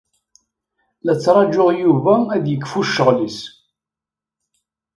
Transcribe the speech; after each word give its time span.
La 1.05 1.13
ttṛajuɣ 1.15 1.69
Yuba 1.83 2.13
ad 2.35 2.43
yekfu 2.47 2.81
ccɣel-is. 2.87 3.39